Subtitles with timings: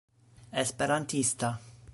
[0.63, 1.53] esperantista